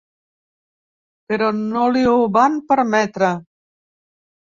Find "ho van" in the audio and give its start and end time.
2.15-2.59